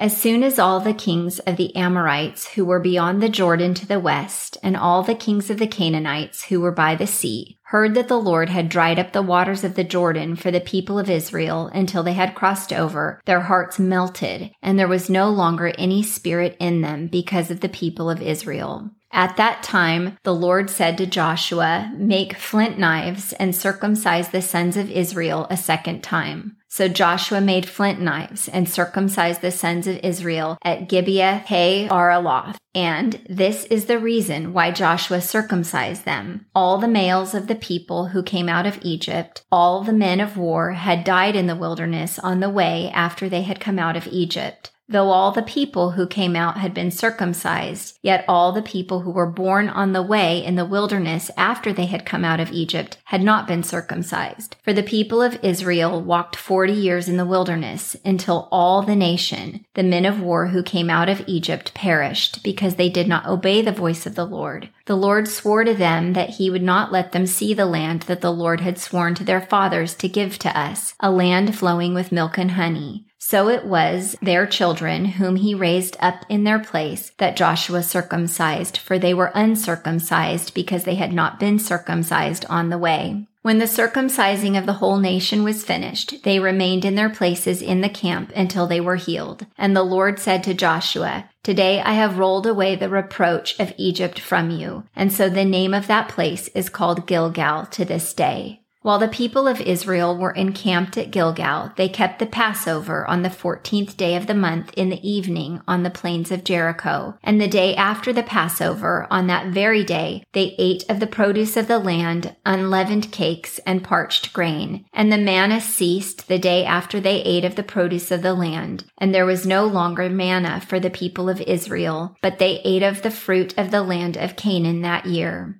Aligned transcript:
As 0.00 0.16
soon 0.16 0.42
as 0.42 0.58
all 0.58 0.80
the 0.80 0.94
kings 0.94 1.40
of 1.40 1.58
the 1.58 1.76
Amorites 1.76 2.54
who 2.54 2.64
were 2.64 2.80
beyond 2.80 3.22
the 3.22 3.28
Jordan 3.28 3.74
to 3.74 3.86
the 3.86 4.00
west, 4.00 4.56
and 4.62 4.74
all 4.74 5.02
the 5.02 5.14
kings 5.14 5.50
of 5.50 5.58
the 5.58 5.66
Canaanites 5.66 6.44
who 6.44 6.58
were 6.58 6.72
by 6.72 6.94
the 6.94 7.06
sea, 7.06 7.58
heard 7.64 7.94
that 7.94 8.08
the 8.08 8.18
Lord 8.18 8.48
had 8.48 8.70
dried 8.70 8.98
up 8.98 9.12
the 9.12 9.20
waters 9.20 9.62
of 9.62 9.74
the 9.74 9.84
Jordan 9.84 10.36
for 10.36 10.50
the 10.50 10.58
people 10.58 10.98
of 10.98 11.10
Israel 11.10 11.66
until 11.74 12.02
they 12.02 12.14
had 12.14 12.34
crossed 12.34 12.72
over, 12.72 13.20
their 13.26 13.42
hearts 13.42 13.78
melted, 13.78 14.52
and 14.62 14.78
there 14.78 14.88
was 14.88 15.10
no 15.10 15.28
longer 15.28 15.70
any 15.76 16.02
spirit 16.02 16.56
in 16.58 16.80
them 16.80 17.06
because 17.06 17.50
of 17.50 17.60
the 17.60 17.68
people 17.68 18.08
of 18.08 18.22
Israel. 18.22 18.90
At 19.12 19.36
that 19.36 19.62
time, 19.62 20.18
the 20.22 20.34
Lord 20.34 20.70
said 20.70 20.96
to 20.98 21.06
Joshua, 21.06 21.92
Make 21.96 22.36
flint 22.36 22.78
knives 22.78 23.32
and 23.34 23.54
circumcise 23.54 24.28
the 24.28 24.42
sons 24.42 24.76
of 24.76 24.90
Israel 24.90 25.46
a 25.50 25.56
second 25.56 26.02
time. 26.02 26.56
So 26.68 26.86
Joshua 26.86 27.40
made 27.40 27.68
flint 27.68 28.00
knives 28.00 28.46
and 28.46 28.68
circumcised 28.68 29.40
the 29.40 29.50
sons 29.50 29.88
of 29.88 29.98
Israel 30.04 30.56
at 30.62 30.88
Gibeath-haaraloth. 30.88 32.56
And 32.72 33.20
this 33.28 33.64
is 33.64 33.86
the 33.86 33.98
reason 33.98 34.52
why 34.52 34.70
Joshua 34.70 35.20
circumcised 35.20 36.04
them. 36.04 36.46
All 36.54 36.78
the 36.78 36.86
males 36.86 37.34
of 37.34 37.48
the 37.48 37.56
people 37.56 38.08
who 38.08 38.22
came 38.22 38.48
out 38.48 38.66
of 38.66 38.78
Egypt, 38.82 39.42
all 39.50 39.82
the 39.82 39.92
men 39.92 40.20
of 40.20 40.36
war 40.36 40.70
had 40.72 41.02
died 41.02 41.34
in 41.34 41.48
the 41.48 41.56
wilderness 41.56 42.20
on 42.20 42.38
the 42.38 42.48
way 42.48 42.88
after 42.94 43.28
they 43.28 43.42
had 43.42 43.58
come 43.58 43.80
out 43.80 43.96
of 43.96 44.06
Egypt. 44.06 44.70
Though 44.90 45.10
all 45.10 45.30
the 45.30 45.42
people 45.42 45.92
who 45.92 46.08
came 46.08 46.34
out 46.34 46.58
had 46.58 46.74
been 46.74 46.90
circumcised, 46.90 47.96
yet 48.02 48.24
all 48.26 48.50
the 48.50 48.60
people 48.60 49.02
who 49.02 49.12
were 49.12 49.30
born 49.30 49.68
on 49.68 49.92
the 49.92 50.02
way 50.02 50.44
in 50.44 50.56
the 50.56 50.64
wilderness 50.64 51.30
after 51.36 51.72
they 51.72 51.86
had 51.86 52.04
come 52.04 52.24
out 52.24 52.40
of 52.40 52.50
Egypt 52.50 52.98
had 53.04 53.22
not 53.22 53.46
been 53.46 53.62
circumcised. 53.62 54.56
For 54.64 54.72
the 54.72 54.82
people 54.82 55.22
of 55.22 55.38
Israel 55.44 56.02
walked 56.02 56.34
forty 56.34 56.72
years 56.72 57.08
in 57.08 57.18
the 57.18 57.24
wilderness 57.24 57.94
until 58.04 58.48
all 58.50 58.82
the 58.82 58.96
nation, 58.96 59.64
the 59.74 59.84
men 59.84 60.04
of 60.04 60.20
war 60.20 60.48
who 60.48 60.60
came 60.60 60.90
out 60.90 61.08
of 61.08 61.22
Egypt, 61.28 61.72
perished 61.72 62.42
because 62.42 62.74
they 62.74 62.88
did 62.88 63.06
not 63.06 63.26
obey 63.26 63.62
the 63.62 63.70
voice 63.70 64.06
of 64.06 64.16
the 64.16 64.26
Lord. 64.26 64.70
The 64.86 64.96
Lord 64.96 65.28
swore 65.28 65.62
to 65.62 65.72
them 65.72 66.14
that 66.14 66.30
he 66.30 66.50
would 66.50 66.64
not 66.64 66.90
let 66.90 67.12
them 67.12 67.26
see 67.26 67.54
the 67.54 67.64
land 67.64 68.02
that 68.02 68.22
the 68.22 68.32
Lord 68.32 68.60
had 68.60 68.76
sworn 68.76 69.14
to 69.14 69.22
their 69.22 69.40
fathers 69.40 69.94
to 69.94 70.08
give 70.08 70.36
to 70.40 70.58
us, 70.58 70.94
a 70.98 71.12
land 71.12 71.56
flowing 71.56 71.94
with 71.94 72.10
milk 72.10 72.38
and 72.38 72.50
honey. 72.50 73.06
So 73.22 73.50
it 73.50 73.66
was 73.66 74.16
their 74.22 74.46
children 74.46 75.04
whom 75.04 75.36
he 75.36 75.54
raised 75.54 75.96
up 76.00 76.24
in 76.30 76.44
their 76.44 76.58
place 76.58 77.12
that 77.18 77.36
Joshua 77.36 77.82
circumcised, 77.82 78.78
for 78.78 78.98
they 78.98 79.12
were 79.12 79.30
uncircumcised 79.34 80.54
because 80.54 80.84
they 80.84 80.94
had 80.94 81.12
not 81.12 81.38
been 81.38 81.58
circumcised 81.58 82.46
on 82.46 82.70
the 82.70 82.78
way. 82.78 83.26
When 83.42 83.58
the 83.58 83.66
circumcising 83.66 84.58
of 84.58 84.66
the 84.66 84.74
whole 84.74 84.98
nation 84.98 85.44
was 85.44 85.64
finished, 85.64 86.24
they 86.24 86.40
remained 86.40 86.84
in 86.84 86.94
their 86.94 87.10
places 87.10 87.62
in 87.62 87.82
the 87.82 87.88
camp 87.88 88.32
until 88.34 88.66
they 88.66 88.80
were 88.80 88.96
healed. 88.96 89.46
And 89.56 89.76
the 89.76 89.82
Lord 89.82 90.18
said 90.18 90.42
to 90.44 90.54
Joshua, 90.54 91.30
Today 91.42 91.80
I 91.80 91.92
have 91.92 92.18
rolled 92.18 92.46
away 92.46 92.74
the 92.74 92.88
reproach 92.88 93.58
of 93.60 93.72
Egypt 93.76 94.18
from 94.18 94.50
you. 94.50 94.84
And 94.96 95.12
so 95.12 95.28
the 95.28 95.44
name 95.44 95.72
of 95.72 95.86
that 95.86 96.08
place 96.08 96.48
is 96.48 96.68
called 96.68 97.06
Gilgal 97.06 97.66
to 97.66 97.84
this 97.84 98.12
day. 98.12 98.59
While 98.82 98.98
the 98.98 99.08
people 99.08 99.46
of 99.46 99.60
Israel 99.60 100.16
were 100.16 100.30
encamped 100.30 100.96
at 100.96 101.10
Gilgal, 101.10 101.72
they 101.76 101.88
kept 101.88 102.18
the 102.18 102.24
Passover 102.24 103.06
on 103.06 103.20
the 103.20 103.28
fourteenth 103.28 103.94
day 103.98 104.16
of 104.16 104.26
the 104.26 104.34
month 104.34 104.72
in 104.74 104.88
the 104.88 105.06
evening 105.06 105.60
on 105.68 105.82
the 105.82 105.90
plains 105.90 106.30
of 106.30 106.44
Jericho. 106.44 107.18
And 107.22 107.38
the 107.38 107.46
day 107.46 107.76
after 107.76 108.10
the 108.10 108.22
Passover, 108.22 109.06
on 109.10 109.26
that 109.26 109.48
very 109.48 109.84
day, 109.84 110.24
they 110.32 110.54
ate 110.56 110.84
of 110.88 110.98
the 110.98 111.06
produce 111.06 111.58
of 111.58 111.68
the 111.68 111.78
land, 111.78 112.34
unleavened 112.46 113.12
cakes 113.12 113.58
and 113.66 113.84
parched 113.84 114.32
grain. 114.32 114.86
And 114.94 115.12
the 115.12 115.18
manna 115.18 115.60
ceased 115.60 116.28
the 116.28 116.38
day 116.38 116.64
after 116.64 117.00
they 117.00 117.20
ate 117.20 117.44
of 117.44 117.56
the 117.56 117.62
produce 117.62 118.10
of 118.10 118.22
the 118.22 118.34
land. 118.34 118.84
And 118.96 119.14
there 119.14 119.26
was 119.26 119.46
no 119.46 119.66
longer 119.66 120.08
manna 120.08 120.58
for 120.58 120.80
the 120.80 120.88
people 120.88 121.28
of 121.28 121.42
Israel, 121.42 122.16
but 122.22 122.38
they 122.38 122.62
ate 122.64 122.82
of 122.82 123.02
the 123.02 123.10
fruit 123.10 123.52
of 123.58 123.70
the 123.70 123.82
land 123.82 124.16
of 124.16 124.36
Canaan 124.36 124.80
that 124.80 125.04
year. 125.04 125.59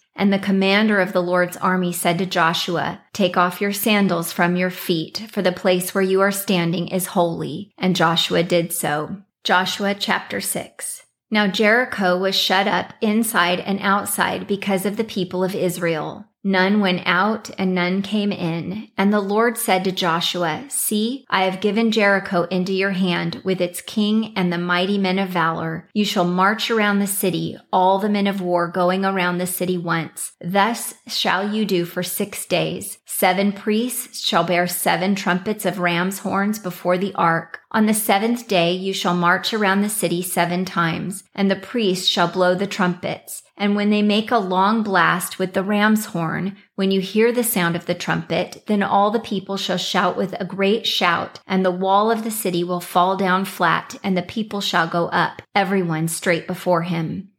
And 0.15 0.31
the 0.31 0.39
commander 0.39 0.99
of 0.99 1.13
the 1.13 1.21
Lord's 1.21 1.57
army 1.57 1.93
said 1.93 2.17
to 2.19 2.25
Joshua, 2.25 3.01
Take 3.13 3.37
off 3.37 3.61
your 3.61 3.73
sandals 3.73 4.31
from 4.31 4.55
your 4.55 4.69
feet, 4.69 5.27
for 5.31 5.41
the 5.41 5.51
place 5.51 5.95
where 5.95 6.03
you 6.03 6.21
are 6.21 6.31
standing 6.31 6.87
is 6.89 7.07
holy. 7.07 7.73
And 7.77 7.95
Joshua 7.95 8.43
did 8.43 8.73
so. 8.73 9.17
Joshua 9.43 9.95
chapter 9.95 10.41
6. 10.41 11.05
Now 11.31 11.47
Jericho 11.47 12.17
was 12.17 12.35
shut 12.35 12.67
up 12.67 12.93
inside 13.01 13.59
and 13.61 13.79
outside 13.81 14.47
because 14.47 14.85
of 14.85 14.97
the 14.97 15.03
people 15.03 15.43
of 15.43 15.55
Israel. 15.55 16.25
None 16.43 16.79
went 16.79 17.03
out 17.05 17.51
and 17.57 17.75
none 17.75 18.01
came 18.01 18.31
in. 18.31 18.89
And 18.97 19.13
the 19.13 19.19
Lord 19.19 19.57
said 19.57 19.83
to 19.83 19.91
Joshua, 19.91 20.65
See, 20.69 21.25
I 21.29 21.43
have 21.43 21.61
given 21.61 21.91
Jericho 21.91 22.43
into 22.43 22.73
your 22.73 22.91
hand 22.91 23.41
with 23.43 23.61
its 23.61 23.81
king 23.81 24.33
and 24.35 24.51
the 24.51 24.57
mighty 24.57 24.97
men 24.97 25.19
of 25.19 25.29
valor. 25.29 25.87
You 25.93 26.03
shall 26.03 26.25
march 26.25 26.71
around 26.71 26.99
the 26.99 27.07
city, 27.07 27.57
all 27.71 27.99
the 27.99 28.09
men 28.09 28.25
of 28.25 28.41
war 28.41 28.67
going 28.67 29.05
around 29.05 29.37
the 29.37 29.47
city 29.47 29.77
once. 29.77 30.33
Thus 30.41 30.95
shall 31.07 31.53
you 31.53 31.63
do 31.65 31.85
for 31.85 32.01
six 32.01 32.45
days. 32.45 32.97
Seven 33.05 33.51
priests 33.51 34.19
shall 34.25 34.43
bear 34.43 34.65
seven 34.65 35.13
trumpets 35.13 35.63
of 35.65 35.77
ram's 35.77 36.19
horns 36.19 36.57
before 36.57 36.97
the 36.97 37.13
ark. 37.13 37.59
On 37.71 37.85
the 37.85 37.93
seventh 37.93 38.47
day 38.47 38.73
you 38.73 38.93
shall 38.93 39.13
march 39.13 39.53
around 39.53 39.81
the 39.81 39.89
city 39.89 40.23
seven 40.23 40.65
times, 40.65 41.23
and 41.35 41.51
the 41.51 41.55
priests 41.55 42.07
shall 42.07 42.27
blow 42.27 42.55
the 42.55 42.65
trumpets. 42.65 43.43
And 43.61 43.75
when 43.75 43.91
they 43.91 44.01
make 44.01 44.31
a 44.31 44.39
long 44.39 44.81
blast 44.81 45.37
with 45.37 45.53
the 45.53 45.61
ram's 45.61 46.05
horn, 46.05 46.57
when 46.73 46.89
you 46.89 46.99
hear 46.99 47.31
the 47.31 47.43
sound 47.43 47.75
of 47.75 47.85
the 47.85 47.93
trumpet, 47.93 48.63
then 48.65 48.81
all 48.81 49.11
the 49.11 49.19
people 49.19 49.55
shall 49.55 49.77
shout 49.77 50.17
with 50.17 50.33
a 50.39 50.45
great 50.45 50.87
shout, 50.87 51.39
and 51.45 51.63
the 51.63 51.69
wall 51.69 52.09
of 52.09 52.23
the 52.23 52.31
city 52.31 52.63
will 52.63 52.79
fall 52.79 53.15
down 53.15 53.45
flat, 53.45 53.99
and 54.03 54.17
the 54.17 54.23
people 54.23 54.61
shall 54.61 54.87
go 54.87 55.09
up, 55.09 55.43
everyone 55.53 56.07
straight 56.07 56.47
before 56.47 56.81
him. 56.81 57.30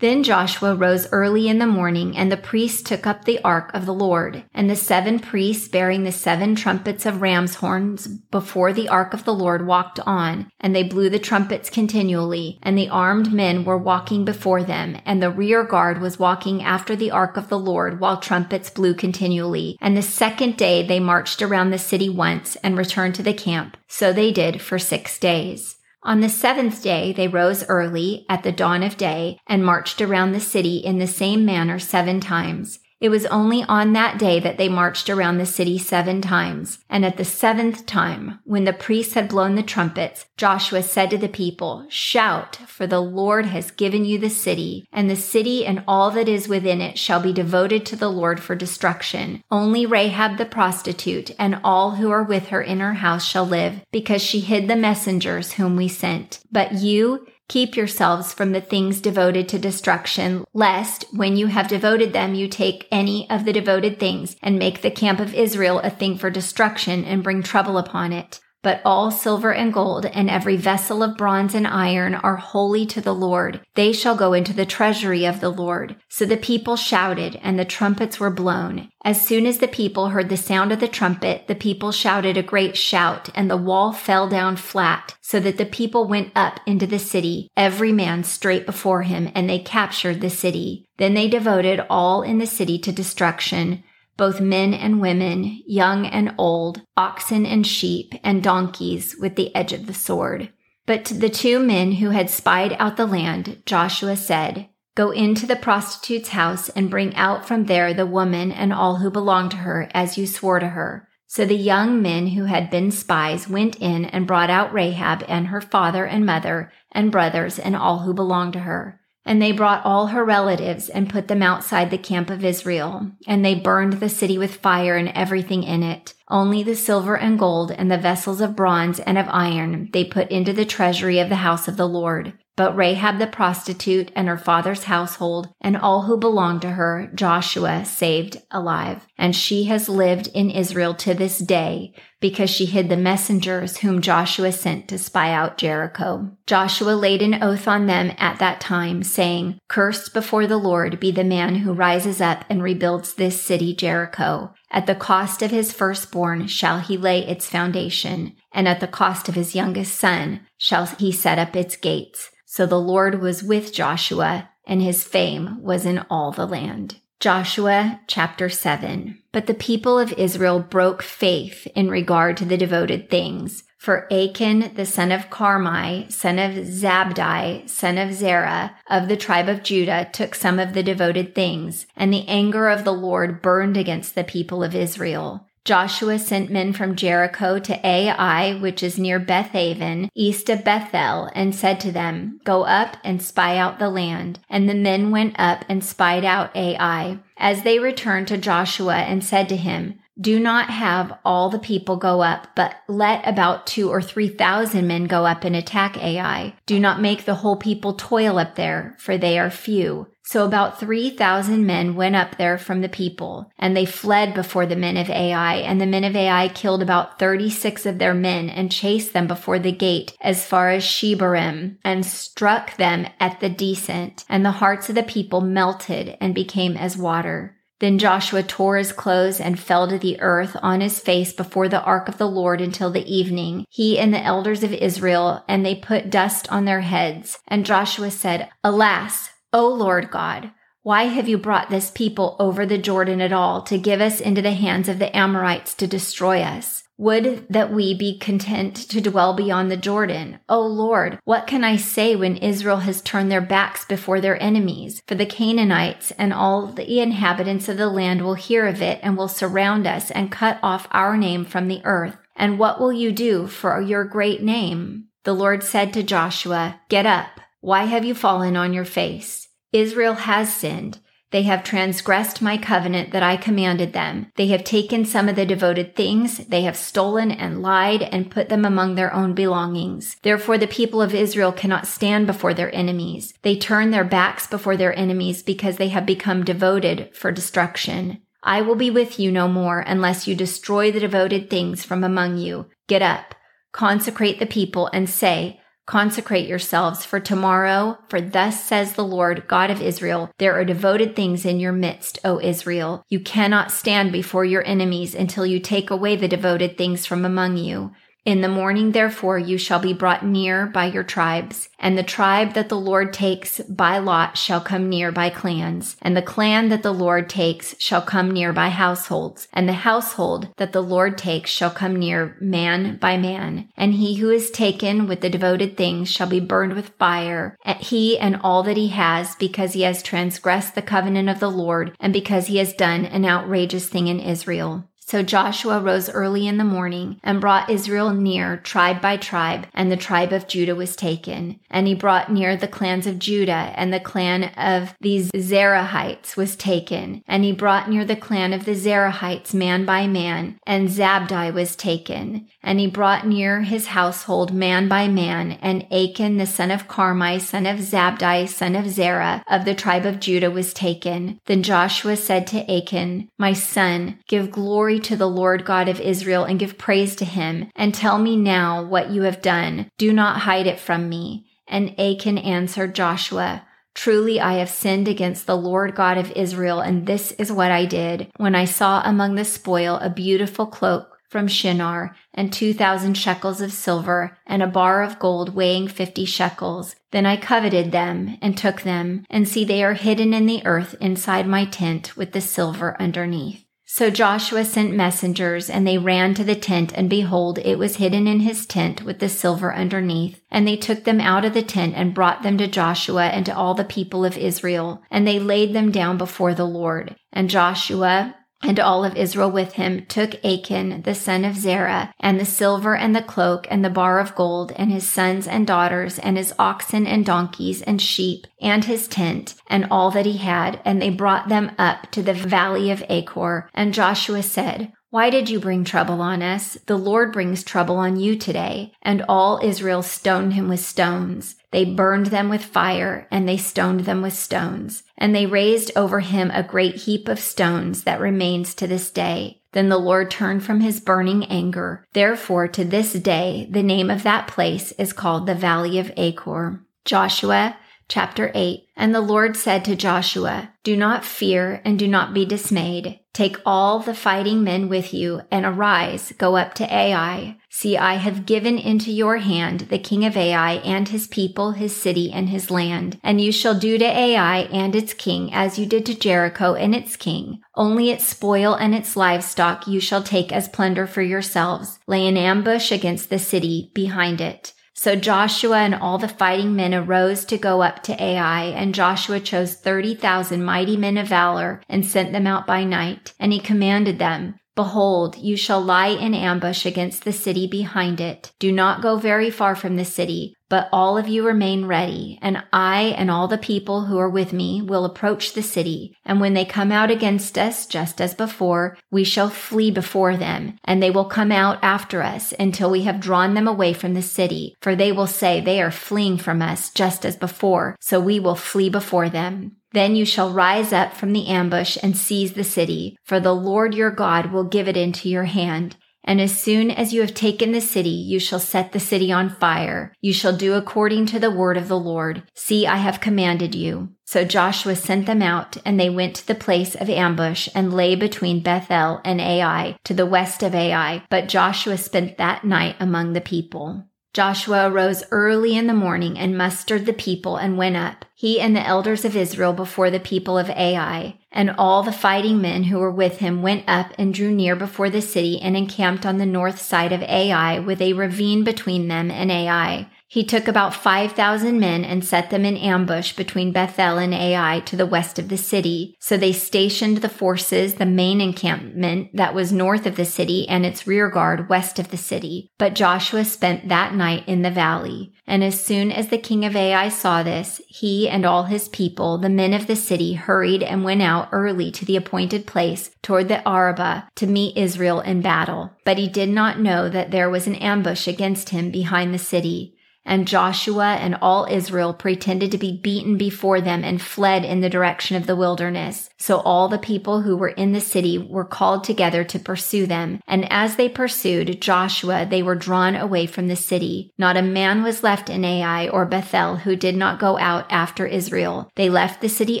Then 0.00 0.22
Joshua 0.22 0.76
rose 0.76 1.08
early 1.10 1.48
in 1.48 1.58
the 1.58 1.66
morning, 1.66 2.16
and 2.16 2.30
the 2.30 2.36
priests 2.36 2.82
took 2.82 3.04
up 3.04 3.24
the 3.24 3.40
ark 3.42 3.72
of 3.74 3.84
the 3.84 3.94
Lord. 3.94 4.44
And 4.54 4.70
the 4.70 4.76
seven 4.76 5.18
priests 5.18 5.66
bearing 5.66 6.04
the 6.04 6.12
seven 6.12 6.54
trumpets 6.54 7.04
of 7.04 7.20
ram's 7.20 7.56
horns 7.56 8.06
before 8.06 8.72
the 8.72 8.88
ark 8.88 9.12
of 9.12 9.24
the 9.24 9.34
Lord 9.34 9.66
walked 9.66 9.98
on, 10.00 10.50
and 10.60 10.74
they 10.74 10.84
blew 10.84 11.10
the 11.10 11.18
trumpets 11.18 11.68
continually, 11.68 12.60
and 12.62 12.78
the 12.78 12.88
armed 12.88 13.32
men 13.32 13.64
were 13.64 13.76
walking 13.76 14.24
before 14.24 14.62
them, 14.62 14.96
and 15.04 15.20
the 15.20 15.30
rear 15.30 15.64
guard 15.64 16.00
was 16.00 16.18
walking 16.18 16.62
after 16.62 16.94
the 16.94 17.10
ark 17.10 17.36
of 17.36 17.48
the 17.48 17.58
Lord 17.58 17.98
while 17.98 18.18
trumpets 18.18 18.70
blew 18.70 18.94
continually. 18.94 19.76
And 19.80 19.96
the 19.96 20.02
second 20.02 20.56
day 20.56 20.86
they 20.86 21.00
marched 21.00 21.42
around 21.42 21.70
the 21.70 21.78
city 21.78 22.08
once 22.08 22.54
and 22.56 22.78
returned 22.78 23.16
to 23.16 23.22
the 23.24 23.34
camp. 23.34 23.76
So 23.88 24.12
they 24.12 24.30
did 24.30 24.62
for 24.62 24.78
six 24.78 25.18
days. 25.18 25.77
On 26.08 26.20
the 26.20 26.30
seventh 26.30 26.82
day, 26.82 27.12
they 27.12 27.28
rose 27.28 27.68
early 27.68 28.24
at 28.30 28.42
the 28.42 28.50
dawn 28.50 28.82
of 28.82 28.96
day 28.96 29.38
and 29.46 29.62
marched 29.62 30.00
around 30.00 30.32
the 30.32 30.40
city 30.40 30.78
in 30.78 30.96
the 30.96 31.06
same 31.06 31.44
manner 31.44 31.78
seven 31.78 32.18
times. 32.18 32.78
It 33.00 33.10
was 33.10 33.26
only 33.26 33.62
on 33.64 33.92
that 33.92 34.18
day 34.18 34.40
that 34.40 34.58
they 34.58 34.68
marched 34.68 35.08
around 35.08 35.38
the 35.38 35.46
city 35.46 35.78
seven 35.78 36.20
times. 36.20 36.80
And 36.90 37.04
at 37.04 37.16
the 37.16 37.24
seventh 37.24 37.86
time, 37.86 38.40
when 38.44 38.64
the 38.64 38.72
priests 38.72 39.14
had 39.14 39.28
blown 39.28 39.54
the 39.54 39.62
trumpets, 39.62 40.26
Joshua 40.36 40.82
said 40.82 41.10
to 41.10 41.18
the 41.18 41.28
people, 41.28 41.86
Shout, 41.88 42.56
for 42.66 42.86
the 42.86 43.00
Lord 43.00 43.46
has 43.46 43.70
given 43.70 44.04
you 44.04 44.18
the 44.18 44.30
city, 44.30 44.88
and 44.92 45.08
the 45.08 45.16
city 45.16 45.64
and 45.64 45.84
all 45.86 46.10
that 46.10 46.28
is 46.28 46.48
within 46.48 46.80
it 46.80 46.98
shall 46.98 47.20
be 47.20 47.32
devoted 47.32 47.86
to 47.86 47.96
the 47.96 48.10
Lord 48.10 48.40
for 48.40 48.56
destruction. 48.56 49.42
Only 49.50 49.86
Rahab 49.86 50.36
the 50.36 50.46
prostitute 50.46 51.30
and 51.38 51.60
all 51.62 51.92
who 51.92 52.10
are 52.10 52.24
with 52.24 52.48
her 52.48 52.62
in 52.62 52.80
her 52.80 52.94
house 52.94 53.24
shall 53.24 53.46
live, 53.46 53.80
because 53.92 54.22
she 54.22 54.40
hid 54.40 54.66
the 54.66 54.76
messengers 54.76 55.52
whom 55.52 55.76
we 55.76 55.86
sent. 55.86 56.40
But 56.50 56.72
you, 56.74 57.26
Keep 57.48 57.76
yourselves 57.76 58.34
from 58.34 58.52
the 58.52 58.60
things 58.60 59.00
devoted 59.00 59.48
to 59.48 59.58
destruction, 59.58 60.44
lest 60.52 61.06
when 61.14 61.38
you 61.38 61.46
have 61.46 61.66
devoted 61.66 62.12
them, 62.12 62.34
you 62.34 62.46
take 62.46 62.86
any 62.90 63.28
of 63.30 63.46
the 63.46 63.54
devoted 63.54 63.98
things 63.98 64.36
and 64.42 64.58
make 64.58 64.82
the 64.82 64.90
camp 64.90 65.18
of 65.18 65.34
Israel 65.34 65.78
a 65.78 65.88
thing 65.88 66.18
for 66.18 66.28
destruction 66.28 67.06
and 67.06 67.22
bring 67.22 67.42
trouble 67.42 67.78
upon 67.78 68.12
it. 68.12 68.40
But 68.68 68.82
all 68.84 69.10
silver 69.10 69.50
and 69.50 69.72
gold 69.72 70.04
and 70.04 70.28
every 70.28 70.58
vessel 70.58 71.02
of 71.02 71.16
bronze 71.16 71.54
and 71.54 71.66
iron 71.66 72.14
are 72.14 72.36
holy 72.36 72.84
to 72.84 73.00
the 73.00 73.14
Lord. 73.14 73.62
They 73.76 73.94
shall 73.94 74.14
go 74.14 74.34
into 74.34 74.52
the 74.52 74.66
treasury 74.66 75.24
of 75.24 75.40
the 75.40 75.48
Lord. 75.48 75.96
So 76.10 76.26
the 76.26 76.36
people 76.36 76.76
shouted 76.76 77.40
and 77.42 77.58
the 77.58 77.64
trumpets 77.64 78.20
were 78.20 78.28
blown. 78.28 78.90
As 79.02 79.26
soon 79.26 79.46
as 79.46 79.56
the 79.56 79.68
people 79.68 80.10
heard 80.10 80.28
the 80.28 80.36
sound 80.36 80.70
of 80.70 80.80
the 80.80 80.86
trumpet, 80.86 81.46
the 81.46 81.54
people 81.54 81.92
shouted 81.92 82.36
a 82.36 82.42
great 82.42 82.76
shout 82.76 83.30
and 83.34 83.50
the 83.50 83.56
wall 83.56 83.94
fell 83.94 84.28
down 84.28 84.56
flat 84.56 85.16
so 85.22 85.40
that 85.40 85.56
the 85.56 85.64
people 85.64 86.06
went 86.06 86.30
up 86.36 86.60
into 86.66 86.86
the 86.86 86.98
city, 86.98 87.48
every 87.56 87.90
man 87.90 88.22
straight 88.22 88.66
before 88.66 89.00
him, 89.00 89.30
and 89.34 89.48
they 89.48 89.60
captured 89.60 90.20
the 90.20 90.28
city. 90.28 90.84
Then 90.98 91.14
they 91.14 91.28
devoted 91.28 91.86
all 91.88 92.20
in 92.20 92.36
the 92.36 92.46
city 92.46 92.78
to 92.80 92.92
destruction 92.92 93.82
both 94.18 94.40
men 94.40 94.74
and 94.74 95.00
women, 95.00 95.62
young 95.66 96.04
and 96.04 96.34
old, 96.36 96.82
oxen 96.96 97.46
and 97.46 97.66
sheep, 97.66 98.12
and 98.22 98.42
donkeys 98.42 99.16
with 99.18 99.36
the 99.36 99.54
edge 99.56 99.72
of 99.72 99.86
the 99.86 99.94
sword. 99.94 100.52
But 100.84 101.06
to 101.06 101.14
the 101.14 101.30
two 101.30 101.58
men 101.58 101.92
who 101.92 102.10
had 102.10 102.28
spied 102.28 102.76
out 102.78 102.98
the 102.98 103.06
land, 103.06 103.62
Joshua 103.64 104.16
said, 104.16 104.68
Go 104.94 105.12
into 105.12 105.46
the 105.46 105.54
prostitute's 105.54 106.30
house 106.30 106.68
and 106.70 106.90
bring 106.90 107.14
out 107.14 107.46
from 107.46 107.66
there 107.66 107.94
the 107.94 108.04
woman 108.04 108.50
and 108.50 108.72
all 108.72 108.96
who 108.96 109.10
belong 109.10 109.48
to 109.50 109.58
her, 109.58 109.88
as 109.94 110.18
you 110.18 110.26
swore 110.26 110.58
to 110.58 110.68
her. 110.70 111.08
So 111.28 111.44
the 111.44 111.54
young 111.54 112.02
men 112.02 112.28
who 112.28 112.44
had 112.44 112.70
been 112.70 112.90
spies 112.90 113.48
went 113.48 113.76
in 113.76 114.06
and 114.06 114.26
brought 114.26 114.50
out 114.50 114.72
Rahab 114.72 115.24
and 115.28 115.48
her 115.48 115.60
father 115.60 116.04
and 116.06 116.26
mother 116.26 116.72
and 116.90 117.12
brothers 117.12 117.58
and 117.58 117.76
all 117.76 118.00
who 118.00 118.14
belonged 118.14 118.54
to 118.54 118.60
her. 118.60 119.00
And 119.24 119.42
they 119.42 119.52
brought 119.52 119.84
all 119.84 120.08
her 120.08 120.24
relatives 120.24 120.88
and 120.88 121.10
put 121.10 121.28
them 121.28 121.42
outside 121.42 121.90
the 121.90 121.98
camp 121.98 122.30
of 122.30 122.44
Israel. 122.44 123.10
And 123.26 123.44
they 123.44 123.54
burned 123.54 123.94
the 123.94 124.08
city 124.08 124.38
with 124.38 124.56
fire 124.56 124.96
and 124.96 125.08
everything 125.10 125.62
in 125.62 125.82
it. 125.82 126.14
Only 126.30 126.62
the 126.62 126.74
silver 126.74 127.16
and 127.16 127.38
gold 127.38 127.70
and 127.70 127.90
the 127.90 127.98
vessels 127.98 128.40
of 128.40 128.56
bronze 128.56 129.00
and 129.00 129.16
of 129.16 129.26
iron 129.28 129.88
they 129.92 130.04
put 130.04 130.30
into 130.30 130.52
the 130.52 130.64
treasury 130.64 131.18
of 131.18 131.28
the 131.28 131.36
house 131.36 131.68
of 131.68 131.76
the 131.76 131.88
Lord. 131.88 132.34
But 132.58 132.76
Rahab 132.76 133.18
the 133.20 133.28
prostitute 133.28 134.10
and 134.16 134.26
her 134.26 134.36
father's 134.36 134.84
household 134.84 135.48
and 135.60 135.76
all 135.76 136.02
who 136.02 136.16
belonged 136.16 136.62
to 136.62 136.70
her, 136.70 137.08
Joshua 137.14 137.84
saved 137.84 138.42
alive. 138.50 139.06
And 139.16 139.34
she 139.34 139.64
has 139.66 139.88
lived 139.88 140.26
in 140.34 140.50
Israel 140.50 140.92
to 140.94 141.14
this 141.14 141.38
day 141.38 141.94
because 142.20 142.50
she 142.50 142.64
hid 142.64 142.88
the 142.88 142.96
messengers 142.96 143.78
whom 143.78 144.02
Joshua 144.02 144.50
sent 144.50 144.88
to 144.88 144.98
spy 144.98 145.32
out 145.32 145.56
Jericho. 145.56 146.36
Joshua 146.48 146.96
laid 146.96 147.22
an 147.22 147.40
oath 147.40 147.68
on 147.68 147.86
them 147.86 148.10
at 148.18 148.40
that 148.40 148.60
time, 148.60 149.04
saying, 149.04 149.60
Cursed 149.68 150.12
before 150.12 150.48
the 150.48 150.56
Lord 150.56 150.98
be 150.98 151.12
the 151.12 151.22
man 151.22 151.54
who 151.54 151.72
rises 151.72 152.20
up 152.20 152.44
and 152.50 152.60
rebuilds 152.60 153.14
this 153.14 153.40
city 153.40 153.72
Jericho. 153.72 154.52
At 154.70 154.86
the 154.86 154.96
cost 154.96 155.42
of 155.42 155.52
his 155.52 155.72
firstborn 155.72 156.17
shall 156.46 156.80
he 156.80 156.96
lay 156.96 157.26
its 157.26 157.46
foundation, 157.46 158.34
and 158.52 158.66
at 158.66 158.80
the 158.80 158.86
cost 158.86 159.28
of 159.28 159.34
his 159.34 159.54
youngest 159.54 159.96
son 159.96 160.40
shall 160.56 160.86
he 160.86 161.12
set 161.12 161.38
up 161.38 161.54
its 161.54 161.76
gates. 161.76 162.30
So 162.46 162.66
the 162.66 162.80
Lord 162.80 163.20
was 163.20 163.42
with 163.42 163.72
Joshua, 163.72 164.50
and 164.66 164.82
his 164.82 165.04
fame 165.04 165.62
was 165.62 165.86
in 165.86 166.04
all 166.10 166.32
the 166.32 166.46
land. 166.46 166.96
Joshua 167.20 168.00
chapter 168.06 168.48
7. 168.48 169.18
But 169.32 169.46
the 169.46 169.54
people 169.54 169.98
of 169.98 170.12
Israel 170.12 170.60
broke 170.60 171.02
faith 171.02 171.66
in 171.74 171.90
regard 171.90 172.36
to 172.36 172.44
the 172.44 172.56
devoted 172.56 173.10
things. 173.10 173.64
For 173.76 174.12
Achan, 174.12 174.72
the 174.74 174.86
son 174.86 175.12
of 175.12 175.30
Carmi, 175.30 176.10
son 176.12 176.38
of 176.38 176.52
Zabdi, 176.66 177.68
son 177.68 177.98
of 177.98 178.12
Zerah, 178.12 178.76
of 178.88 179.08
the 179.08 179.16
tribe 179.16 179.48
of 179.48 179.62
Judah, 179.62 180.08
took 180.12 180.34
some 180.34 180.58
of 180.58 180.74
the 180.74 180.82
devoted 180.82 181.34
things, 181.34 181.86
and 181.96 182.12
the 182.12 182.26
anger 182.28 182.68
of 182.68 182.84
the 182.84 182.92
Lord 182.92 183.42
burned 183.42 183.76
against 183.76 184.14
the 184.14 184.24
people 184.24 184.64
of 184.64 184.74
Israel. 184.74 185.47
Joshua 185.64 186.18
sent 186.18 186.50
men 186.50 186.72
from 186.72 186.96
Jericho 186.96 187.58
to 187.58 187.86
Ai, 187.86 188.54
which 188.54 188.82
is 188.82 188.98
near 188.98 189.20
Bethaven, 189.20 190.08
east 190.14 190.48
of 190.48 190.64
Bethel, 190.64 191.30
and 191.34 191.54
said 191.54 191.80
to 191.80 191.92
them, 191.92 192.40
Go 192.44 192.64
up 192.64 192.96
and 193.04 193.22
spy 193.22 193.56
out 193.56 193.78
the 193.78 193.90
land. 193.90 194.40
And 194.48 194.68
the 194.68 194.74
men 194.74 195.10
went 195.10 195.34
up 195.38 195.64
and 195.68 195.84
spied 195.84 196.24
out 196.24 196.54
Ai. 196.56 197.18
As 197.36 197.62
they 197.62 197.78
returned 197.78 198.28
to 198.28 198.38
Joshua 198.38 198.96
and 198.96 199.22
said 199.22 199.48
to 199.50 199.56
him, 199.56 199.98
do 200.20 200.40
not 200.40 200.68
have 200.70 201.16
all 201.24 201.48
the 201.48 201.60
people 201.60 201.96
go 201.96 202.22
up, 202.22 202.48
but 202.56 202.74
let 202.88 203.26
about 203.26 203.68
two 203.68 203.88
or 203.88 204.02
three 204.02 204.28
thousand 204.28 204.88
men 204.88 205.04
go 205.04 205.24
up 205.24 205.44
and 205.44 205.54
attack 205.54 205.96
Ai. 205.96 206.54
Do 206.66 206.80
not 206.80 207.00
make 207.00 207.24
the 207.24 207.36
whole 207.36 207.56
people 207.56 207.92
toil 207.92 208.36
up 208.36 208.56
there, 208.56 208.96
for 208.98 209.16
they 209.16 209.38
are 209.38 209.50
few. 209.50 210.08
So 210.30 210.44
about 210.44 210.78
3,000 210.78 211.64
men 211.64 211.94
went 211.94 212.14
up 212.14 212.36
there 212.36 212.58
from 212.58 212.82
the 212.82 212.88
people, 212.90 213.50
and 213.58 213.74
they 213.74 213.86
fled 213.86 214.34
before 214.34 214.66
the 214.66 214.76
men 214.76 214.98
of 214.98 215.08
Ai, 215.08 215.54
and 215.54 215.80
the 215.80 215.86
men 215.86 216.04
of 216.04 216.14
Ai 216.14 216.48
killed 216.48 216.82
about 216.82 217.18
36 217.18 217.86
of 217.86 217.98
their 217.98 218.12
men 218.12 218.50
and 218.50 218.70
chased 218.70 219.14
them 219.14 219.26
before 219.26 219.58
the 219.58 219.72
gate 219.72 220.14
as 220.20 220.44
far 220.44 220.68
as 220.68 220.84
Shebarim, 220.84 221.78
and 221.82 222.04
struck 222.04 222.76
them 222.76 223.06
at 223.18 223.40
the 223.40 223.48
descent, 223.48 224.26
and 224.28 224.44
the 224.44 224.50
hearts 224.50 224.90
of 224.90 224.96
the 224.96 225.02
people 225.02 225.40
melted 225.40 226.18
and 226.20 226.34
became 226.34 226.76
as 226.76 226.94
water. 226.94 227.56
Then 227.78 227.98
Joshua 227.98 228.42
tore 228.42 228.76
his 228.76 228.92
clothes 228.92 229.40
and 229.40 229.58
fell 229.58 229.88
to 229.88 229.96
the 229.98 230.20
earth 230.20 230.54
on 230.60 230.82
his 230.82 231.00
face 231.00 231.32
before 231.32 231.70
the 231.70 231.80
ark 231.80 232.06
of 232.06 232.18
the 232.18 232.28
Lord 232.28 232.60
until 232.60 232.90
the 232.90 233.10
evening, 233.10 233.64
he 233.70 233.98
and 233.98 234.12
the 234.12 234.22
elders 234.22 234.62
of 234.62 234.74
Israel, 234.74 235.42
and 235.48 235.64
they 235.64 235.74
put 235.74 236.10
dust 236.10 236.52
on 236.52 236.66
their 236.66 236.82
heads. 236.82 237.38
And 237.48 237.64
Joshua 237.64 238.10
said, 238.10 238.50
Alas, 238.62 239.30
O 239.52 239.66
Lord 239.66 240.10
God, 240.10 240.52
why 240.82 241.04
have 241.04 241.26
you 241.26 241.38
brought 241.38 241.70
this 241.70 241.90
people 241.90 242.36
over 242.38 242.66
the 242.66 242.76
Jordan 242.76 243.22
at 243.22 243.32
all 243.32 243.62
to 243.62 243.78
give 243.78 244.00
us 244.00 244.20
into 244.20 244.42
the 244.42 244.52
hands 244.52 244.88
of 244.88 244.98
the 244.98 245.14
Amorites 245.16 245.74
to 245.74 245.86
destroy 245.86 246.42
us? 246.42 246.82
Would 246.98 247.46
that 247.48 247.72
we 247.72 247.94
be 247.94 248.18
content 248.18 248.76
to 248.76 249.00
dwell 249.00 249.32
beyond 249.32 249.70
the 249.70 249.76
Jordan. 249.76 250.40
O 250.48 250.60
Lord, 250.60 251.18
what 251.24 251.46
can 251.46 251.62
I 251.62 251.76
say 251.76 252.16
when 252.16 252.36
Israel 252.36 252.78
has 252.78 253.00
turned 253.00 253.30
their 253.30 253.40
backs 253.40 253.84
before 253.84 254.20
their 254.20 254.42
enemies? 254.42 255.00
For 255.06 255.14
the 255.14 255.24
Canaanites 255.24 256.10
and 256.18 256.32
all 256.32 256.66
the 256.66 257.00
inhabitants 257.00 257.68
of 257.68 257.76
the 257.76 257.88
land 257.88 258.22
will 258.22 258.34
hear 258.34 258.66
of 258.66 258.82
it 258.82 258.98
and 259.02 259.16
will 259.16 259.28
surround 259.28 259.86
us 259.86 260.10
and 260.10 260.32
cut 260.32 260.58
off 260.62 260.88
our 260.90 261.16
name 261.16 261.44
from 261.44 261.68
the 261.68 261.80
earth. 261.84 262.16
And 262.34 262.58
what 262.58 262.80
will 262.80 262.92
you 262.92 263.12
do 263.12 263.46
for 263.46 263.80
your 263.80 264.04
great 264.04 264.42
name? 264.42 265.06
The 265.22 265.34
Lord 265.34 265.62
said 265.62 265.92
to 265.92 266.02
Joshua, 266.02 266.80
Get 266.88 267.06
up. 267.06 267.40
Why 267.60 267.84
have 267.84 268.04
you 268.04 268.14
fallen 268.14 268.56
on 268.56 268.72
your 268.72 268.84
face? 268.84 269.48
Israel 269.72 270.14
has 270.14 270.54
sinned. 270.54 271.00
They 271.30 271.42
have 271.42 271.62
transgressed 271.62 272.40
my 272.40 272.56
covenant 272.56 273.10
that 273.10 273.22
I 273.22 273.36
commanded 273.36 273.92
them. 273.92 274.32
They 274.36 274.46
have 274.46 274.64
taken 274.64 275.04
some 275.04 275.28
of 275.28 275.36
the 275.36 275.44
devoted 275.44 275.94
things. 275.94 276.38
They 276.38 276.62
have 276.62 276.76
stolen 276.76 277.30
and 277.30 277.60
lied 277.60 278.02
and 278.02 278.30
put 278.30 278.48
them 278.48 278.64
among 278.64 278.94
their 278.94 279.12
own 279.12 279.34
belongings. 279.34 280.16
Therefore, 280.22 280.56
the 280.56 280.66
people 280.66 281.02
of 281.02 281.14
Israel 281.14 281.52
cannot 281.52 281.86
stand 281.86 282.26
before 282.26 282.54
their 282.54 282.74
enemies. 282.74 283.34
They 283.42 283.56
turn 283.56 283.90
their 283.90 284.04
backs 284.04 284.46
before 284.46 284.76
their 284.78 284.96
enemies 284.96 285.42
because 285.42 285.76
they 285.76 285.88
have 285.88 286.06
become 286.06 286.44
devoted 286.44 287.14
for 287.14 287.30
destruction. 287.30 288.22
I 288.42 288.62
will 288.62 288.76
be 288.76 288.90
with 288.90 289.20
you 289.20 289.30
no 289.30 289.48
more 289.48 289.80
unless 289.80 290.26
you 290.26 290.34
destroy 290.34 290.90
the 290.90 291.00
devoted 291.00 291.50
things 291.50 291.84
from 291.84 292.04
among 292.04 292.38
you. 292.38 292.70
Get 292.86 293.02
up, 293.02 293.34
consecrate 293.72 294.38
the 294.38 294.46
people, 294.46 294.88
and 294.94 295.10
say, 295.10 295.60
Consecrate 295.88 296.46
yourselves 296.46 297.06
for 297.06 297.18
tomorrow, 297.18 297.96
for 298.10 298.20
thus 298.20 298.62
says 298.62 298.92
the 298.92 299.02
Lord 299.02 299.48
God 299.48 299.70
of 299.70 299.80
Israel, 299.80 300.30
there 300.36 300.52
are 300.52 300.62
devoted 300.62 301.16
things 301.16 301.46
in 301.46 301.58
your 301.60 301.72
midst, 301.72 302.18
O 302.26 302.38
Israel. 302.42 303.02
You 303.08 303.20
cannot 303.20 303.72
stand 303.72 304.12
before 304.12 304.44
your 304.44 304.62
enemies 304.66 305.14
until 305.14 305.46
you 305.46 305.58
take 305.58 305.90
away 305.90 306.14
the 306.14 306.28
devoted 306.28 306.76
things 306.76 307.06
from 307.06 307.24
among 307.24 307.56
you. 307.56 307.92
In 308.28 308.42
the 308.42 308.48
morning, 308.50 308.92
therefore, 308.92 309.38
you 309.38 309.56
shall 309.56 309.78
be 309.78 309.94
brought 309.94 310.22
near 310.22 310.66
by 310.66 310.84
your 310.84 311.02
tribes, 311.02 311.70
and 311.78 311.96
the 311.96 312.02
tribe 312.02 312.52
that 312.52 312.68
the 312.68 312.78
Lord 312.78 313.10
takes 313.10 313.58
by 313.60 313.96
lot 313.96 314.36
shall 314.36 314.60
come 314.60 314.90
near 314.90 315.10
by 315.10 315.30
clans, 315.30 315.96
and 316.02 316.14
the 316.14 316.20
clan 316.20 316.68
that 316.68 316.82
the 316.82 316.92
Lord 316.92 317.30
takes 317.30 317.74
shall 317.78 318.02
come 318.02 318.30
near 318.30 318.52
by 318.52 318.68
households, 318.68 319.48
and 319.50 319.66
the 319.66 319.72
household 319.72 320.48
that 320.58 320.72
the 320.72 320.82
Lord 320.82 321.16
takes 321.16 321.50
shall 321.50 321.70
come 321.70 321.96
near 321.96 322.36
man 322.38 322.98
by 322.98 323.16
man, 323.16 323.70
and 323.78 323.94
he 323.94 324.16
who 324.16 324.28
is 324.28 324.50
taken 324.50 325.06
with 325.06 325.22
the 325.22 325.30
devoted 325.30 325.78
things 325.78 326.10
shall 326.10 326.28
be 326.28 326.38
burned 326.38 326.74
with 326.74 326.90
fire, 326.98 327.56
he 327.78 328.18
and 328.18 328.38
all 328.44 328.62
that 328.62 328.76
he 328.76 328.88
has, 328.88 329.36
because 329.36 329.72
he 329.72 329.80
has 329.80 330.02
transgressed 330.02 330.74
the 330.74 330.82
covenant 330.82 331.30
of 331.30 331.40
the 331.40 331.50
Lord, 331.50 331.96
and 331.98 332.12
because 332.12 332.48
he 332.48 332.58
has 332.58 332.74
done 332.74 333.06
an 333.06 333.24
outrageous 333.24 333.88
thing 333.88 334.06
in 334.06 334.20
Israel. 334.20 334.84
So 335.08 335.22
Joshua 335.22 335.80
rose 335.80 336.10
early 336.10 336.46
in 336.46 336.58
the 336.58 336.64
morning 336.64 337.18
and 337.22 337.40
brought 337.40 337.70
Israel 337.70 338.12
near 338.12 338.58
tribe 338.58 339.00
by 339.00 339.16
tribe, 339.16 339.66
and 339.72 339.90
the 339.90 339.96
tribe 339.96 340.34
of 340.34 340.46
Judah 340.46 340.74
was 340.74 340.94
taken. 340.94 341.58
And 341.70 341.86
he 341.86 341.94
brought 341.94 342.30
near 342.30 342.58
the 342.58 342.68
clans 342.68 343.06
of 343.06 343.18
Judah, 343.18 343.72
and 343.74 343.90
the 343.90 344.00
clan 344.00 344.44
of 344.54 344.94
these 345.00 345.30
Zerahites 345.30 346.36
was 346.36 346.56
taken. 346.56 347.22
And 347.26 347.42
he 347.42 347.52
brought 347.52 347.88
near 347.88 348.04
the 348.04 348.16
clan 348.16 348.52
of 348.52 348.66
the 348.66 348.74
Zerahites 348.74 349.54
man 349.54 349.86
by 349.86 350.06
man, 350.06 350.60
and 350.66 350.90
Zabdi 350.90 351.54
was 351.54 351.74
taken. 351.74 352.46
And 352.62 352.78
he 352.78 352.86
brought 352.86 353.26
near 353.26 353.62
his 353.62 353.86
household 353.86 354.52
man 354.52 354.88
by 354.88 355.08
man, 355.08 355.52
and 355.62 355.90
Achan 355.90 356.36
the 356.36 356.44
son 356.44 356.70
of 356.70 356.86
Carmi, 356.86 357.40
son 357.40 357.64
of 357.64 357.78
Zabdi, 357.78 358.46
son 358.46 358.76
of 358.76 358.90
Zerah, 358.90 359.42
of 359.50 359.64
the 359.64 359.74
tribe 359.74 360.04
of 360.04 360.20
Judah 360.20 360.50
was 360.50 360.74
taken. 360.74 361.40
Then 361.46 361.62
Joshua 361.62 362.14
said 362.14 362.46
to 362.48 362.70
Achan, 362.70 363.30
My 363.38 363.54
son, 363.54 364.18
give 364.26 364.50
glory 364.50 364.97
to 365.00 365.16
the 365.16 365.28
Lord 365.28 365.64
God 365.64 365.88
of 365.88 366.00
Israel 366.00 366.44
and 366.44 366.58
give 366.58 366.78
praise 366.78 367.16
to 367.16 367.24
him, 367.24 367.70
and 367.76 367.94
tell 367.94 368.18
me 368.18 368.36
now 368.36 368.82
what 368.82 369.10
you 369.10 369.22
have 369.22 369.42
done. 369.42 369.90
Do 369.98 370.12
not 370.12 370.40
hide 370.40 370.66
it 370.66 370.80
from 370.80 371.08
me. 371.08 371.46
And 371.66 371.98
Achan 372.00 372.38
answered 372.38 372.94
Joshua, 372.94 373.66
Truly 373.94 374.40
I 374.40 374.54
have 374.54 374.70
sinned 374.70 375.08
against 375.08 375.46
the 375.46 375.56
Lord 375.56 375.94
God 375.94 376.18
of 376.18 376.30
Israel, 376.32 376.80
and 376.80 377.06
this 377.06 377.32
is 377.32 377.50
what 377.50 377.70
I 377.70 377.84
did. 377.84 378.30
When 378.36 378.54
I 378.54 378.64
saw 378.64 379.02
among 379.04 379.34
the 379.34 379.44
spoil 379.44 379.96
a 379.96 380.08
beautiful 380.08 380.66
cloak 380.66 381.18
from 381.28 381.46
Shinar, 381.46 382.16
and 382.32 382.50
two 382.52 382.72
thousand 382.72 383.14
shekels 383.14 383.60
of 383.60 383.72
silver, 383.72 384.38
and 384.46 384.62
a 384.62 384.66
bar 384.66 385.02
of 385.02 385.18
gold 385.18 385.54
weighing 385.54 385.88
fifty 385.88 386.24
shekels. 386.24 386.96
Then 387.10 387.26
I 387.26 387.36
coveted 387.36 387.92
them, 387.92 388.38
and 388.40 388.56
took 388.56 388.82
them, 388.82 389.26
and 389.28 389.46
see 389.46 389.64
they 389.64 389.82
are 389.82 389.94
hidden 389.94 390.32
in 390.32 390.46
the 390.46 390.64
earth 390.64 390.94
inside 391.00 391.46
my 391.46 391.64
tent 391.66 392.16
with 392.16 392.32
the 392.32 392.40
silver 392.40 392.96
underneath. 392.98 393.64
So 393.90 394.10
Joshua 394.10 394.66
sent 394.66 394.92
messengers, 394.92 395.70
and 395.70 395.86
they 395.86 395.96
ran 395.96 396.34
to 396.34 396.44
the 396.44 396.54
tent, 396.54 396.92
and 396.94 397.08
behold, 397.08 397.58
it 397.60 397.78
was 397.78 397.96
hidden 397.96 398.28
in 398.28 398.40
his 398.40 398.66
tent 398.66 399.02
with 399.02 399.18
the 399.18 399.30
silver 399.30 399.74
underneath. 399.74 400.42
And 400.50 400.68
they 400.68 400.76
took 400.76 401.04
them 401.04 401.22
out 401.22 401.46
of 401.46 401.54
the 401.54 401.62
tent 401.62 401.94
and 401.96 402.12
brought 402.12 402.42
them 402.42 402.58
to 402.58 402.68
Joshua 402.68 403.28
and 403.28 403.46
to 403.46 403.56
all 403.56 403.72
the 403.72 403.84
people 403.84 404.26
of 404.26 404.36
Israel, 404.36 405.02
and 405.10 405.26
they 405.26 405.38
laid 405.38 405.72
them 405.72 405.90
down 405.90 406.18
before 406.18 406.52
the 406.52 406.66
Lord. 406.66 407.16
And 407.32 407.48
Joshua 407.48 408.34
and 408.62 408.80
all 408.80 409.04
of 409.04 409.16
Israel 409.16 409.50
with 409.50 409.74
him 409.74 410.04
took 410.06 410.34
Achan, 410.44 411.02
the 411.02 411.14
son 411.14 411.44
of 411.44 411.56
Zerah, 411.56 412.12
and 412.18 412.40
the 412.40 412.44
silver 412.44 412.96
and 412.96 413.14
the 413.14 413.22
cloak 413.22 413.66
and 413.70 413.84
the 413.84 413.90
bar 413.90 414.18
of 414.18 414.34
gold, 414.34 414.72
and 414.76 414.90
his 414.90 415.08
sons 415.08 415.46
and 415.46 415.66
daughters, 415.66 416.18
and 416.18 416.36
his 416.36 416.52
oxen 416.58 417.06
and 417.06 417.24
donkeys 417.24 417.82
and 417.82 418.02
sheep, 418.02 418.46
and 418.60 418.84
his 418.84 419.06
tent, 419.06 419.54
and 419.68 419.86
all 419.90 420.10
that 420.10 420.26
he 420.26 420.38
had, 420.38 420.80
and 420.84 421.00
they 421.00 421.10
brought 421.10 421.48
them 421.48 421.70
up 421.78 422.10
to 422.10 422.22
the 422.22 422.34
valley 422.34 422.90
of 422.90 423.04
Achor. 423.08 423.70
And 423.74 423.94
Joshua 423.94 424.42
said, 424.42 424.92
why 425.10 425.30
did 425.30 425.48
you 425.48 425.58
bring 425.58 425.84
trouble 425.84 426.20
on 426.20 426.42
us? 426.42 426.76
The 426.84 426.98
Lord 426.98 427.32
brings 427.32 427.64
trouble 427.64 427.96
on 427.96 428.18
you 428.18 428.36
today. 428.36 428.92
And 429.00 429.24
all 429.26 429.58
Israel 429.62 430.02
stoned 430.02 430.52
him 430.52 430.68
with 430.68 430.80
stones. 430.80 431.54
They 431.70 431.86
burned 431.86 432.26
them 432.26 432.50
with 432.50 432.64
fire, 432.64 433.26
and 433.30 433.48
they 433.48 433.56
stoned 433.56 434.00
them 434.00 434.20
with 434.20 434.34
stones. 434.34 435.04
And 435.16 435.34
they 435.34 435.46
raised 435.46 435.92
over 435.96 436.20
him 436.20 436.50
a 436.50 436.62
great 436.62 436.96
heap 436.96 437.26
of 437.26 437.38
stones 437.38 438.04
that 438.04 438.20
remains 438.20 438.74
to 438.74 438.86
this 438.86 439.10
day. 439.10 439.62
Then 439.72 439.88
the 439.88 439.98
Lord 439.98 440.30
turned 440.30 440.62
from 440.62 440.80
his 440.80 441.00
burning 441.00 441.44
anger. 441.46 442.06
Therefore, 442.12 442.68
to 442.68 442.84
this 442.84 443.14
day, 443.14 443.66
the 443.70 443.82
name 443.82 444.10
of 444.10 444.22
that 444.24 444.46
place 444.46 444.92
is 444.92 445.12
called 445.14 445.46
the 445.46 445.54
Valley 445.54 445.98
of 445.98 446.12
Achor. 446.18 446.84
Joshua 447.06 447.76
chapter 448.08 448.50
8. 448.54 448.88
And 448.96 449.14
the 449.14 449.20
Lord 449.20 449.56
said 449.56 449.84
to 449.84 449.96
Joshua, 449.96 450.72
Do 450.82 450.96
not 450.96 451.24
fear 451.24 451.80
and 451.84 451.98
do 451.98 452.08
not 452.08 452.34
be 452.34 452.44
dismayed. 452.44 453.20
Take 453.38 453.60
all 453.64 454.00
the 454.00 454.14
fighting 454.14 454.64
men 454.64 454.88
with 454.88 455.14
you 455.14 455.42
and 455.48 455.64
arise, 455.64 456.32
go 456.38 456.56
up 456.56 456.74
to 456.74 456.92
Ai. 456.92 457.56
See, 457.70 457.96
I 457.96 458.14
have 458.14 458.46
given 458.46 458.76
into 458.76 459.12
your 459.12 459.36
hand 459.36 459.82
the 459.90 459.98
king 460.00 460.24
of 460.24 460.36
Ai 460.36 460.72
and 460.78 461.06
his 461.06 461.28
people, 461.28 461.70
his 461.70 461.94
city, 461.94 462.32
and 462.32 462.48
his 462.48 462.68
land. 462.68 463.20
And 463.22 463.40
you 463.40 463.52
shall 463.52 463.78
do 463.78 463.96
to 463.96 464.04
Ai 464.04 464.62
and 464.72 464.96
its 464.96 465.14
king 465.14 465.54
as 465.54 465.78
you 465.78 465.86
did 465.86 466.04
to 466.06 466.18
Jericho 466.18 466.74
and 466.74 466.96
its 466.96 467.14
king. 467.14 467.60
Only 467.76 468.10
its 468.10 468.26
spoil 468.26 468.74
and 468.74 468.92
its 468.92 469.16
livestock 469.16 469.86
you 469.86 470.00
shall 470.00 470.24
take 470.24 470.50
as 470.50 470.68
plunder 470.68 471.06
for 471.06 471.22
yourselves. 471.22 472.00
Lay 472.08 472.26
an 472.26 472.36
ambush 472.36 472.90
against 472.90 473.30
the 473.30 473.38
city 473.38 473.92
behind 473.94 474.40
it. 474.40 474.72
So 475.00 475.14
Joshua 475.14 475.78
and 475.78 475.94
all 475.94 476.18
the 476.18 476.26
fighting 476.26 476.74
men 476.74 476.92
arose 476.92 477.44
to 477.44 477.56
go 477.56 477.82
up 477.82 478.02
to 478.02 478.20
Ai, 478.20 478.64
and 478.64 478.92
Joshua 478.92 479.38
chose 479.38 479.74
30,000 479.74 480.64
mighty 480.64 480.96
men 480.96 481.16
of 481.16 481.28
valor 481.28 481.80
and 481.88 482.04
sent 482.04 482.32
them 482.32 482.48
out 482.48 482.66
by 482.66 482.82
night. 482.82 483.32
And 483.38 483.52
he 483.52 483.60
commanded 483.60 484.18
them, 484.18 484.57
Behold, 484.78 485.36
you 485.36 485.56
shall 485.56 485.80
lie 485.80 486.06
in 486.06 486.34
ambush 486.34 486.86
against 486.86 487.24
the 487.24 487.32
city 487.32 487.66
behind 487.66 488.20
it. 488.20 488.52
Do 488.60 488.70
not 488.70 489.02
go 489.02 489.16
very 489.16 489.50
far 489.50 489.74
from 489.74 489.96
the 489.96 490.04
city, 490.04 490.54
but 490.68 490.88
all 490.92 491.18
of 491.18 491.26
you 491.26 491.44
remain 491.44 491.86
ready, 491.86 492.38
and 492.40 492.62
I 492.72 493.12
and 493.18 493.28
all 493.28 493.48
the 493.48 493.58
people 493.58 494.04
who 494.04 494.18
are 494.18 494.28
with 494.30 494.52
me 494.52 494.80
will 494.80 495.04
approach 495.04 495.52
the 495.52 495.64
city. 495.64 496.14
And 496.24 496.40
when 496.40 496.54
they 496.54 496.64
come 496.64 496.92
out 496.92 497.10
against 497.10 497.58
us, 497.58 497.86
just 497.86 498.20
as 498.20 498.34
before, 498.34 498.96
we 499.10 499.24
shall 499.24 499.50
flee 499.50 499.90
before 499.90 500.36
them, 500.36 500.78
and 500.84 501.02
they 501.02 501.10
will 501.10 501.24
come 501.24 501.50
out 501.50 501.80
after 501.82 502.22
us 502.22 502.54
until 502.56 502.88
we 502.88 503.02
have 503.02 503.18
drawn 503.18 503.54
them 503.54 503.66
away 503.66 503.92
from 503.92 504.14
the 504.14 504.22
city. 504.22 504.76
For 504.80 504.94
they 504.94 505.10
will 505.10 505.26
say, 505.26 505.60
They 505.60 505.82
are 505.82 505.90
fleeing 505.90 506.38
from 506.38 506.62
us, 506.62 506.90
just 506.90 507.26
as 507.26 507.36
before, 507.36 507.96
so 508.00 508.20
we 508.20 508.38
will 508.38 508.54
flee 508.54 508.90
before 508.90 509.28
them. 509.28 509.77
Then 509.92 510.16
you 510.16 510.24
shall 510.24 510.52
rise 510.52 510.92
up 510.92 511.14
from 511.14 511.32
the 511.32 511.46
ambush 511.46 511.96
and 512.02 512.16
seize 512.16 512.52
the 512.52 512.64
city, 512.64 513.16
for 513.24 513.40
the 513.40 513.54
Lord 513.54 513.94
your 513.94 514.10
God 514.10 514.52
will 514.52 514.64
give 514.64 514.88
it 514.88 514.96
into 514.96 515.28
your 515.28 515.44
hand. 515.44 515.96
And 516.24 516.42
as 516.42 516.58
soon 516.58 516.90
as 516.90 517.14
you 517.14 517.22
have 517.22 517.32
taken 517.32 517.72
the 517.72 517.80
city, 517.80 518.10
you 518.10 518.38
shall 518.38 518.58
set 518.58 518.92
the 518.92 519.00
city 519.00 519.32
on 519.32 519.48
fire. 519.48 520.12
You 520.20 520.34
shall 520.34 520.54
do 520.54 520.74
according 520.74 521.24
to 521.26 521.38
the 521.38 521.50
word 521.50 521.78
of 521.78 521.88
the 521.88 521.98
Lord. 521.98 522.42
See, 522.54 522.86
I 522.86 522.96
have 522.96 523.20
commanded 523.20 523.74
you. 523.74 524.10
So 524.26 524.44
Joshua 524.44 524.94
sent 524.94 525.24
them 525.24 525.40
out, 525.40 525.78
and 525.86 525.98
they 525.98 526.10
went 526.10 526.34
to 526.36 526.46
the 526.46 526.54
place 526.54 526.94
of 526.94 527.08
ambush 527.08 527.70
and 527.74 527.94
lay 527.94 528.14
between 528.14 528.62
Bethel 528.62 529.22
and 529.24 529.40
Ai 529.40 529.96
to 530.04 530.12
the 530.12 530.26
west 530.26 530.62
of 530.62 530.74
Ai. 530.74 531.22
But 531.30 531.48
Joshua 531.48 531.96
spent 531.96 532.36
that 532.36 532.62
night 532.62 532.96
among 533.00 533.32
the 533.32 533.40
people. 533.40 534.04
Joshua 534.38 534.88
arose 534.88 535.24
early 535.32 535.76
in 535.76 535.88
the 535.88 535.92
morning 535.92 536.38
and 536.38 536.56
mustered 536.56 537.06
the 537.06 537.12
people 537.12 537.56
and 537.56 537.76
went 537.76 537.96
up, 537.96 538.24
he 538.36 538.60
and 538.60 538.76
the 538.76 538.86
elders 538.86 539.24
of 539.24 539.34
Israel 539.34 539.72
before 539.72 540.12
the 540.12 540.20
people 540.20 540.56
of 540.56 540.70
Ai. 540.70 541.40
And 541.50 541.74
all 541.76 542.04
the 542.04 542.12
fighting 542.12 542.60
men 542.60 542.84
who 542.84 543.00
were 543.00 543.10
with 543.10 543.38
him 543.38 543.62
went 543.62 543.82
up 543.88 544.12
and 544.16 544.32
drew 544.32 544.52
near 544.52 544.76
before 544.76 545.10
the 545.10 545.20
city 545.20 545.60
and 545.60 545.76
encamped 545.76 546.24
on 546.24 546.38
the 546.38 546.46
north 546.46 546.80
side 546.80 547.10
of 547.10 547.20
Ai 547.22 547.80
with 547.80 548.00
a 548.00 548.12
ravine 548.12 548.62
between 548.62 549.08
them 549.08 549.28
and 549.32 549.50
Ai. 549.50 550.08
He 550.30 550.44
took 550.44 550.68
about 550.68 550.94
5,000 550.94 551.80
men 551.80 552.04
and 552.04 552.22
set 552.22 552.50
them 552.50 552.66
in 552.66 552.76
ambush 552.76 553.32
between 553.32 553.72
Bethel 553.72 554.18
and 554.18 554.34
Ai 554.34 554.80
to 554.80 554.94
the 554.94 555.06
west 555.06 555.38
of 555.38 555.48
the 555.48 555.56
city. 555.56 556.16
So 556.20 556.36
they 556.36 556.52
stationed 556.52 557.18
the 557.18 557.30
forces, 557.30 557.94
the 557.94 558.04
main 558.04 558.42
encampment 558.42 559.30
that 559.32 559.54
was 559.54 559.72
north 559.72 560.04
of 560.04 560.16
the 560.16 560.26
city 560.26 560.68
and 560.68 560.84
its 560.84 561.06
rear 561.06 561.30
guard 561.30 561.70
west 561.70 561.98
of 561.98 562.10
the 562.10 562.18
city. 562.18 562.70
But 562.76 562.94
Joshua 562.94 563.46
spent 563.46 563.88
that 563.88 564.14
night 564.14 564.46
in 564.46 564.60
the 564.60 564.70
valley. 564.70 565.32
And 565.46 565.64
as 565.64 565.82
soon 565.82 566.12
as 566.12 566.28
the 566.28 566.36
king 566.36 566.66
of 566.66 566.76
Ai 566.76 567.08
saw 567.08 567.42
this, 567.42 567.80
he 567.88 568.28
and 568.28 568.44
all 568.44 568.64
his 568.64 568.90
people, 568.90 569.38
the 569.38 569.48
men 569.48 569.72
of 569.72 569.86
the 569.86 569.96
city, 569.96 570.34
hurried 570.34 570.82
and 570.82 571.04
went 571.04 571.22
out 571.22 571.48
early 571.52 571.90
to 571.92 572.04
the 572.04 572.16
appointed 572.16 572.66
place 572.66 573.10
toward 573.22 573.48
the 573.48 573.66
Arabah 573.66 574.28
to 574.34 574.46
meet 574.46 574.76
Israel 574.76 575.20
in 575.20 575.40
battle. 575.40 575.92
But 576.04 576.18
he 576.18 576.28
did 576.28 576.50
not 576.50 576.78
know 576.78 577.08
that 577.08 577.30
there 577.30 577.48
was 577.48 577.66
an 577.66 577.76
ambush 577.76 578.28
against 578.28 578.68
him 578.68 578.90
behind 578.90 579.32
the 579.32 579.38
city. 579.38 579.94
And 580.28 580.46
Joshua 580.46 581.14
and 581.14 581.38
all 581.40 581.66
Israel 581.70 582.12
pretended 582.12 582.70
to 582.72 582.78
be 582.78 583.00
beaten 583.02 583.38
before 583.38 583.80
them 583.80 584.04
and 584.04 584.20
fled 584.20 584.62
in 584.62 584.82
the 584.82 584.90
direction 584.90 585.38
of 585.38 585.46
the 585.46 585.56
wilderness. 585.56 586.28
So 586.36 586.58
all 586.58 586.88
the 586.88 586.98
people 586.98 587.40
who 587.40 587.56
were 587.56 587.70
in 587.70 587.92
the 587.92 588.00
city 588.00 588.36
were 588.36 588.66
called 588.66 589.04
together 589.04 589.42
to 589.44 589.58
pursue 589.58 590.06
them. 590.06 590.40
And 590.46 590.70
as 590.70 590.96
they 590.96 591.08
pursued 591.08 591.80
Joshua, 591.80 592.46
they 592.48 592.62
were 592.62 592.74
drawn 592.74 593.16
away 593.16 593.46
from 593.46 593.68
the 593.68 593.74
city. 593.76 594.30
Not 594.36 594.58
a 594.58 594.62
man 594.62 595.02
was 595.02 595.22
left 595.22 595.48
in 595.48 595.64
Ai 595.64 596.08
or 596.08 596.26
Bethel 596.26 596.76
who 596.76 596.94
did 596.94 597.16
not 597.16 597.40
go 597.40 597.56
out 597.56 597.86
after 597.90 598.26
Israel. 598.26 598.90
They 598.96 599.08
left 599.08 599.40
the 599.40 599.48
city 599.48 599.80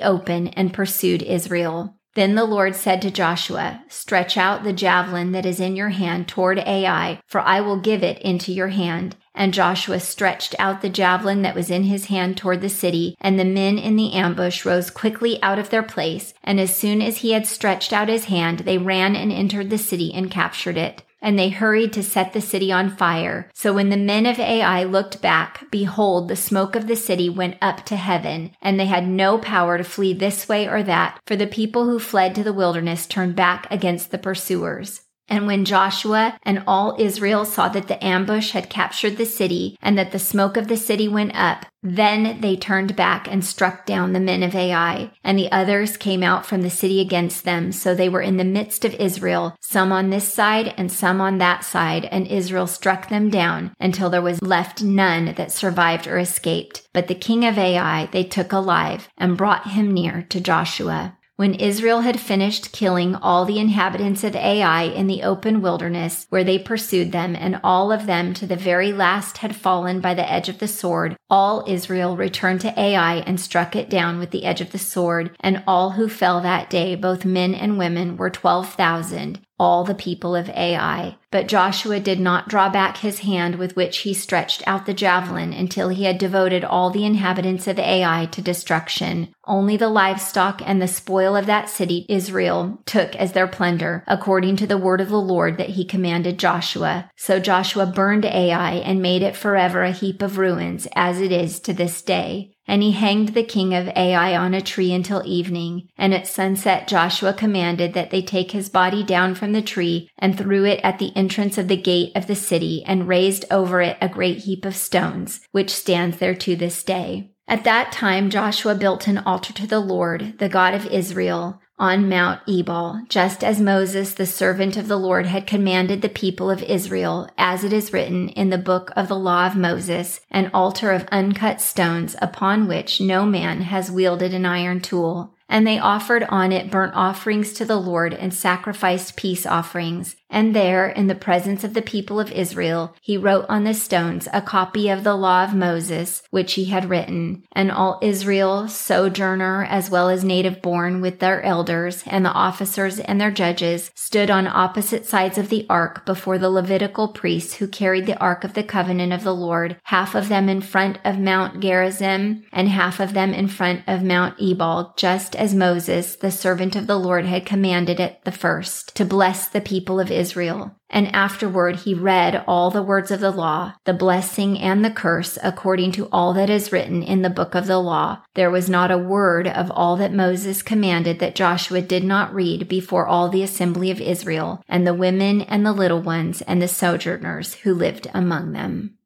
open 0.00 0.48
and 0.48 0.72
pursued 0.72 1.22
Israel. 1.22 1.94
Then 2.14 2.34
the 2.34 2.44
Lord 2.44 2.74
said 2.74 3.00
to 3.02 3.12
Joshua, 3.12 3.84
Stretch 3.88 4.36
out 4.36 4.64
the 4.64 4.72
javelin 4.72 5.30
that 5.32 5.46
is 5.46 5.60
in 5.60 5.76
your 5.76 5.90
hand 5.90 6.26
toward 6.26 6.58
Ai, 6.58 7.20
for 7.26 7.40
I 7.40 7.60
will 7.60 7.78
give 7.78 8.02
it 8.02 8.18
into 8.22 8.50
your 8.50 8.68
hand. 8.68 9.14
And 9.38 9.54
Joshua 9.54 10.00
stretched 10.00 10.56
out 10.58 10.82
the 10.82 10.90
javelin 10.90 11.42
that 11.42 11.54
was 11.54 11.70
in 11.70 11.84
his 11.84 12.06
hand 12.06 12.36
toward 12.36 12.60
the 12.60 12.68
city, 12.68 13.16
and 13.20 13.38
the 13.38 13.44
men 13.44 13.78
in 13.78 13.94
the 13.94 14.12
ambush 14.12 14.66
rose 14.66 14.90
quickly 14.90 15.40
out 15.42 15.60
of 15.60 15.70
their 15.70 15.84
place. 15.84 16.34
And 16.42 16.58
as 16.58 16.76
soon 16.76 17.00
as 17.00 17.18
he 17.18 17.30
had 17.30 17.46
stretched 17.46 17.92
out 17.92 18.08
his 18.08 18.24
hand, 18.24 18.60
they 18.60 18.78
ran 18.78 19.14
and 19.14 19.32
entered 19.32 19.70
the 19.70 19.78
city 19.78 20.12
and 20.12 20.30
captured 20.30 20.76
it 20.76 21.04
and 21.20 21.38
they 21.38 21.48
hurried 21.48 21.92
to 21.92 22.02
set 22.02 22.32
the 22.32 22.40
city 22.40 22.70
on 22.70 22.96
fire. 22.96 23.50
So 23.54 23.72
when 23.72 23.88
the 23.88 23.96
men 23.96 24.26
of 24.26 24.38
Ai 24.38 24.84
looked 24.84 25.20
back, 25.20 25.64
behold, 25.70 26.28
the 26.28 26.36
smoke 26.36 26.76
of 26.76 26.86
the 26.86 26.96
city 26.96 27.28
went 27.28 27.56
up 27.60 27.84
to 27.86 27.96
heaven, 27.96 28.52
and 28.62 28.78
they 28.78 28.86
had 28.86 29.08
no 29.08 29.38
power 29.38 29.78
to 29.78 29.84
flee 29.84 30.12
this 30.12 30.48
way 30.48 30.68
or 30.68 30.82
that, 30.84 31.18
for 31.26 31.36
the 31.36 31.46
people 31.46 31.86
who 31.86 31.98
fled 31.98 32.34
to 32.36 32.44
the 32.44 32.52
wilderness 32.52 33.06
turned 33.06 33.34
back 33.34 33.66
against 33.70 34.10
the 34.10 34.18
pursuers. 34.18 35.02
And 35.28 35.46
when 35.46 35.64
Joshua 35.64 36.38
and 36.42 36.62
all 36.66 36.96
Israel 36.98 37.44
saw 37.44 37.68
that 37.68 37.88
the 37.88 38.02
ambush 38.04 38.52
had 38.52 38.70
captured 38.70 39.16
the 39.16 39.26
city 39.26 39.76
and 39.82 39.98
that 39.98 40.12
the 40.12 40.18
smoke 40.18 40.56
of 40.56 40.68
the 40.68 40.76
city 40.76 41.06
went 41.06 41.34
up, 41.34 41.66
then 41.82 42.40
they 42.40 42.56
turned 42.56 42.96
back 42.96 43.28
and 43.30 43.44
struck 43.44 43.86
down 43.86 44.12
the 44.12 44.20
men 44.20 44.42
of 44.42 44.54
Ai. 44.54 45.12
And 45.22 45.38
the 45.38 45.52
others 45.52 45.96
came 45.96 46.22
out 46.22 46.44
from 46.44 46.62
the 46.62 46.70
city 46.70 47.00
against 47.00 47.44
them. 47.44 47.70
So 47.72 47.94
they 47.94 48.08
were 48.08 48.22
in 48.22 48.36
the 48.36 48.44
midst 48.44 48.84
of 48.84 48.94
Israel, 48.94 49.54
some 49.60 49.92
on 49.92 50.10
this 50.10 50.32
side 50.32 50.74
and 50.76 50.90
some 50.90 51.20
on 51.20 51.38
that 51.38 51.64
side. 51.64 52.06
And 52.06 52.26
Israel 52.26 52.66
struck 52.66 53.08
them 53.08 53.30
down 53.30 53.74
until 53.78 54.10
there 54.10 54.22
was 54.22 54.42
left 54.42 54.82
none 54.82 55.34
that 55.34 55.52
survived 55.52 56.06
or 56.06 56.18
escaped. 56.18 56.88
But 56.92 57.06
the 57.06 57.14
king 57.14 57.44
of 57.44 57.58
Ai 57.58 58.08
they 58.10 58.24
took 58.24 58.52
alive 58.52 59.08
and 59.16 59.36
brought 59.36 59.68
him 59.68 59.92
near 59.92 60.22
to 60.30 60.40
Joshua. 60.40 61.17
When 61.38 61.54
Israel 61.54 62.00
had 62.00 62.18
finished 62.18 62.72
killing 62.72 63.14
all 63.14 63.44
the 63.44 63.60
inhabitants 63.60 64.24
of 64.24 64.34
Ai 64.34 64.82
in 64.82 65.06
the 65.06 65.22
open 65.22 65.62
wilderness 65.62 66.26
where 66.30 66.42
they 66.42 66.58
pursued 66.58 67.12
them, 67.12 67.36
and 67.36 67.60
all 67.62 67.92
of 67.92 68.06
them 68.06 68.34
to 68.34 68.44
the 68.44 68.56
very 68.56 68.92
last 68.92 69.38
had 69.38 69.54
fallen 69.54 70.00
by 70.00 70.14
the 70.14 70.28
edge 70.28 70.48
of 70.48 70.58
the 70.58 70.66
sword, 70.66 71.16
all 71.30 71.62
Israel 71.68 72.16
returned 72.16 72.60
to 72.62 72.76
Ai 72.76 73.18
and 73.18 73.40
struck 73.40 73.76
it 73.76 73.88
down 73.88 74.18
with 74.18 74.32
the 74.32 74.44
edge 74.44 74.60
of 74.60 74.72
the 74.72 74.80
sword, 74.80 75.30
and 75.38 75.62
all 75.64 75.90
who 75.90 76.08
fell 76.08 76.40
that 76.40 76.68
day, 76.70 76.96
both 76.96 77.24
men 77.24 77.54
and 77.54 77.78
women, 77.78 78.16
were 78.16 78.30
twelve 78.30 78.74
thousand 78.74 79.38
all 79.58 79.84
the 79.84 79.94
people 79.94 80.34
of 80.36 80.48
Ai. 80.50 81.16
But 81.30 81.48
Joshua 81.48 82.00
did 82.00 82.20
not 82.20 82.48
draw 82.48 82.70
back 82.70 82.98
his 82.98 83.20
hand 83.20 83.56
with 83.56 83.76
which 83.76 83.98
he 83.98 84.14
stretched 84.14 84.62
out 84.66 84.86
the 84.86 84.94
javelin 84.94 85.52
until 85.52 85.90
he 85.90 86.04
had 86.04 86.16
devoted 86.16 86.64
all 86.64 86.90
the 86.90 87.04
inhabitants 87.04 87.66
of 87.66 87.78
Ai 87.78 88.26
to 88.26 88.40
destruction. 88.40 89.28
Only 89.46 89.76
the 89.76 89.88
livestock 89.88 90.62
and 90.64 90.80
the 90.80 90.88
spoil 90.88 91.36
of 91.36 91.46
that 91.46 91.68
city 91.68 92.06
Israel 92.08 92.80
took 92.86 93.14
as 93.16 93.32
their 93.32 93.48
plunder, 93.48 94.04
according 94.06 94.56
to 94.56 94.66
the 94.66 94.78
word 94.78 95.00
of 95.00 95.10
the 95.10 95.20
Lord 95.20 95.58
that 95.58 95.70
he 95.70 95.84
commanded 95.84 96.38
Joshua. 96.38 97.10
So 97.16 97.38
Joshua 97.38 97.86
burned 97.86 98.24
Ai 98.24 98.74
and 98.74 99.02
made 99.02 99.22
it 99.22 99.36
forever 99.36 99.82
a 99.82 99.90
heap 99.90 100.22
of 100.22 100.38
ruins, 100.38 100.86
as 100.94 101.20
it 101.20 101.32
is 101.32 101.60
to 101.60 101.72
this 101.74 102.00
day. 102.00 102.54
And 102.68 102.82
he 102.82 102.92
hanged 102.92 103.30
the 103.30 103.42
king 103.42 103.74
of 103.74 103.88
Ai 103.96 104.36
on 104.36 104.54
a 104.54 104.60
tree 104.60 104.92
until 104.92 105.22
evening. 105.24 105.88
And 105.96 106.14
at 106.14 106.28
sunset 106.28 106.86
Joshua 106.86 107.32
commanded 107.32 107.94
that 107.94 108.10
they 108.10 108.22
take 108.22 108.52
his 108.52 108.68
body 108.68 109.02
down 109.02 109.34
from 109.34 109.52
the 109.52 109.62
tree 109.62 110.10
and 110.18 110.36
threw 110.36 110.64
it 110.64 110.78
at 110.84 111.00
the 111.00 111.10
entrance 111.16 111.58
of 111.58 111.68
the 111.68 111.76
gate 111.76 112.12
of 112.14 112.26
the 112.26 112.36
city 112.36 112.84
and 112.86 113.08
raised 113.08 113.46
over 113.50 113.80
it 113.80 113.96
a 114.00 114.08
great 114.08 114.38
heap 114.38 114.64
of 114.64 114.76
stones, 114.76 115.40
which 115.50 115.70
stands 115.70 116.18
there 116.18 116.34
to 116.34 116.54
this 116.54 116.84
day. 116.84 117.32
At 117.48 117.64
that 117.64 117.90
time 117.90 118.28
Joshua 118.28 118.74
built 118.74 119.08
an 119.08 119.18
altar 119.18 119.54
to 119.54 119.66
the 119.66 119.80
Lord, 119.80 120.38
the 120.38 120.50
God 120.50 120.74
of 120.74 120.84
Israel, 120.86 121.62
on 121.78 122.08
Mount 122.08 122.40
Ebal, 122.48 123.02
just 123.08 123.44
as 123.44 123.60
Moses, 123.60 124.14
the 124.14 124.26
servant 124.26 124.76
of 124.76 124.88
the 124.88 124.98
Lord, 124.98 125.26
had 125.26 125.46
commanded 125.46 126.02
the 126.02 126.08
people 126.08 126.50
of 126.50 126.62
Israel, 126.62 127.28
as 127.38 127.64
it 127.64 127.72
is 127.72 127.92
written 127.92 128.28
in 128.30 128.50
the 128.50 128.58
book 128.58 128.90
of 128.96 129.08
the 129.08 129.18
law 129.18 129.46
of 129.46 129.56
Moses, 129.56 130.20
an 130.30 130.50
altar 130.52 130.90
of 130.92 131.06
uncut 131.12 131.60
stones 131.60 132.16
upon 132.20 132.68
which 132.68 133.00
no 133.00 133.24
man 133.24 133.62
has 133.62 133.90
wielded 133.90 134.34
an 134.34 134.44
iron 134.44 134.80
tool. 134.80 135.34
And 135.48 135.66
they 135.66 135.78
offered 135.78 136.24
on 136.24 136.52
it 136.52 136.70
burnt 136.70 136.94
offerings 136.94 137.52
to 137.54 137.64
the 137.64 137.80
Lord 137.80 138.12
and 138.12 138.34
sacrificed 138.34 139.16
peace 139.16 139.46
offerings. 139.46 140.16
And 140.30 140.54
there, 140.54 140.88
in 140.88 141.06
the 141.06 141.14
presence 141.14 141.64
of 141.64 141.74
the 141.74 141.82
people 141.82 142.20
of 142.20 142.30
Israel, 142.32 142.94
he 143.00 143.16
wrote 143.16 143.46
on 143.48 143.64
the 143.64 143.74
stones 143.74 144.28
a 144.32 144.42
copy 144.42 144.88
of 144.88 145.02
the 145.02 145.14
law 145.14 145.44
of 145.44 145.54
Moses, 145.54 146.22
which 146.30 146.54
he 146.54 146.66
had 146.66 146.90
written. 146.90 147.44
And 147.52 147.72
all 147.72 147.98
Israel, 148.02 148.68
sojourner 148.68 149.64
as 149.64 149.90
well 149.90 150.08
as 150.08 150.24
native 150.24 150.60
born, 150.60 151.00
with 151.00 151.18
their 151.18 151.42
elders 151.42 152.04
and 152.06 152.24
the 152.24 152.32
officers 152.32 153.00
and 153.00 153.20
their 153.20 153.30
judges, 153.30 153.90
stood 153.94 154.30
on 154.30 154.46
opposite 154.46 155.06
sides 155.06 155.38
of 155.38 155.48
the 155.48 155.66
ark 155.70 156.04
before 156.04 156.38
the 156.38 156.50
Levitical 156.50 157.08
priests 157.08 157.54
who 157.54 157.66
carried 157.66 158.06
the 158.06 158.18
ark 158.18 158.44
of 158.44 158.54
the 158.54 158.62
covenant 158.62 159.12
of 159.12 159.24
the 159.24 159.34
Lord, 159.34 159.76
half 159.84 160.14
of 160.14 160.28
them 160.28 160.48
in 160.48 160.60
front 160.60 160.98
of 161.04 161.18
Mount 161.18 161.60
Gerizim 161.60 162.44
and 162.52 162.68
half 162.68 163.00
of 163.00 163.14
them 163.14 163.32
in 163.32 163.48
front 163.48 163.82
of 163.86 164.02
Mount 164.02 164.34
Ebal, 164.40 164.92
just 164.96 165.34
as 165.36 165.54
Moses, 165.54 166.16
the 166.16 166.30
servant 166.30 166.76
of 166.76 166.86
the 166.86 166.98
Lord, 166.98 167.24
had 167.24 167.46
commanded 167.46 167.98
it 167.98 168.20
the 168.24 168.32
first, 168.32 168.94
to 168.96 169.04
bless 169.04 169.48
the 169.48 169.60
people 169.60 169.98
of 169.98 170.10
Israel. 170.18 170.74
And 170.90 171.14
afterward 171.14 171.76
he 171.76 171.94
read 171.94 172.44
all 172.46 172.70
the 172.70 172.82
words 172.82 173.10
of 173.10 173.20
the 173.20 173.30
law, 173.30 173.74
the 173.84 173.94
blessing 173.94 174.58
and 174.58 174.84
the 174.84 174.90
curse, 174.90 175.38
according 175.42 175.92
to 175.92 176.08
all 176.10 176.34
that 176.34 176.50
is 176.50 176.72
written 176.72 177.02
in 177.02 177.22
the 177.22 177.30
book 177.30 177.54
of 177.54 177.66
the 177.66 177.78
law. 177.78 178.22
There 178.34 178.50
was 178.50 178.68
not 178.68 178.90
a 178.90 178.98
word 178.98 179.46
of 179.46 179.70
all 179.70 179.96
that 179.96 180.12
Moses 180.12 180.62
commanded 180.62 181.18
that 181.20 181.34
Joshua 181.34 181.80
did 181.80 182.04
not 182.04 182.34
read 182.34 182.68
before 182.68 183.06
all 183.06 183.28
the 183.28 183.42
assembly 183.42 183.90
of 183.90 184.00
Israel, 184.00 184.62
and 184.68 184.86
the 184.86 184.94
women 184.94 185.42
and 185.42 185.64
the 185.64 185.72
little 185.72 186.02
ones 186.02 186.42
and 186.42 186.60
the 186.60 186.68
sojourners 186.68 187.54
who 187.54 187.72
lived 187.72 188.08
among 188.12 188.52
them. 188.52 188.98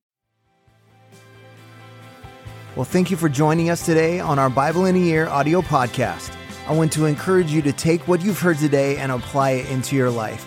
Well, 2.75 2.87
thank 2.87 3.11
you 3.11 3.19
for 3.19 3.29
joining 3.29 3.69
us 3.69 3.85
today 3.85 4.19
on 4.19 4.39
our 4.39 4.49
Bible 4.49 4.87
in 4.87 4.97
a 4.97 4.99
Year 4.99 5.29
audio 5.29 5.61
podcast. 5.61 6.35
I 6.67 6.73
want 6.73 6.91
to 6.93 7.05
encourage 7.05 7.51
you 7.51 7.61
to 7.63 7.73
take 7.73 8.09
what 8.09 8.23
you've 8.23 8.39
heard 8.39 8.57
today 8.57 8.97
and 8.97 9.13
apply 9.13 9.51
it 9.51 9.71
into 9.71 9.95
your 9.95 10.09
life, 10.09 10.47